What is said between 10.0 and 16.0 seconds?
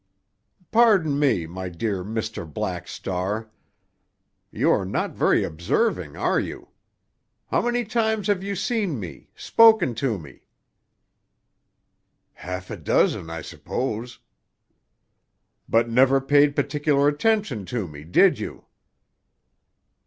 to me?" "Half a dozen, I suppose." "But